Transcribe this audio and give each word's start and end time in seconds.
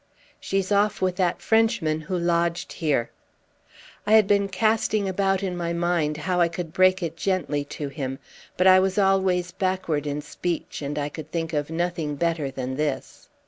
"She's 0.39 0.71
off 0.71 0.99
with 0.99 1.17
that 1.17 1.43
Frenchman 1.43 2.01
who 2.01 2.17
lodged 2.17 2.73
here." 2.73 3.11
I 4.07 4.13
had 4.13 4.25
been 4.25 4.49
casting 4.49 5.07
about 5.07 5.43
in 5.43 5.55
my 5.55 5.73
mind 5.73 6.17
how 6.17 6.41
I 6.41 6.47
could 6.47 6.73
break 6.73 7.03
it 7.03 7.15
gently 7.15 7.63
to 7.65 7.87
him; 7.89 8.17
but 8.57 8.65
I 8.65 8.79
was 8.79 8.97
always 8.97 9.51
backward 9.51 10.07
in 10.07 10.23
speech, 10.23 10.81
and 10.81 10.97
I 10.97 11.09
could 11.09 11.29
think 11.31 11.53
of 11.53 11.69
nothing 11.69 12.15
better 12.15 12.49
than 12.49 12.77
this. 12.77 13.29